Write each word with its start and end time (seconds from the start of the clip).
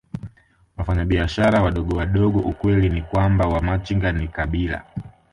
Wafanyabiashara 0.77 1.61
wadogowadogo 1.61 2.39
Ukweli 2.39 2.89
ni 2.89 3.01
kwamba 3.01 3.47
Wamachinga 3.47 4.11
ni 4.11 4.27
kabila 4.27 4.85